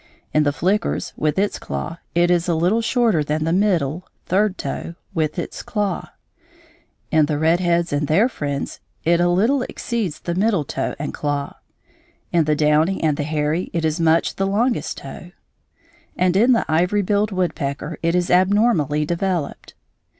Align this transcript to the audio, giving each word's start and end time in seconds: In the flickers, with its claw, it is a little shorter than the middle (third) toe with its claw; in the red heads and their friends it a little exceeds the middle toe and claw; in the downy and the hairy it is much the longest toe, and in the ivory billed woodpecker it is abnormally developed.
In 0.33 0.41
the 0.41 0.51
flickers, 0.51 1.13
with 1.15 1.37
its 1.37 1.59
claw, 1.59 1.97
it 2.15 2.31
is 2.31 2.47
a 2.47 2.55
little 2.55 2.81
shorter 2.81 3.23
than 3.23 3.43
the 3.43 3.53
middle 3.53 4.07
(third) 4.25 4.57
toe 4.57 4.95
with 5.13 5.37
its 5.37 5.61
claw; 5.61 6.07
in 7.11 7.27
the 7.27 7.37
red 7.37 7.59
heads 7.59 7.93
and 7.93 8.07
their 8.07 8.27
friends 8.27 8.79
it 9.05 9.19
a 9.19 9.29
little 9.29 9.61
exceeds 9.61 10.17
the 10.21 10.33
middle 10.33 10.63
toe 10.63 10.95
and 10.97 11.13
claw; 11.13 11.55
in 12.31 12.45
the 12.45 12.55
downy 12.55 12.99
and 13.03 13.15
the 13.15 13.21
hairy 13.21 13.69
it 13.73 13.85
is 13.85 13.99
much 13.99 14.37
the 14.37 14.47
longest 14.47 14.97
toe, 14.97 15.33
and 16.17 16.35
in 16.35 16.53
the 16.53 16.65
ivory 16.67 17.03
billed 17.03 17.29
woodpecker 17.31 17.99
it 18.01 18.15
is 18.15 18.31
abnormally 18.31 19.05
developed. 19.05 19.75